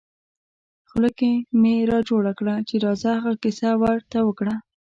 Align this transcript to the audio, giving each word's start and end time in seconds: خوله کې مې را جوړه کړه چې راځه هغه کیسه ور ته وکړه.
خوله 0.89 1.09
کې 1.19 1.31
مې 1.61 1.75
را 1.89 1.99
جوړه 2.09 2.31
کړه 2.39 2.55
چې 2.67 2.75
راځه 2.85 3.11
هغه 3.17 3.33
کیسه 3.43 3.69
ور 3.81 3.99
ته 4.11 4.19
وکړه. 4.27 4.55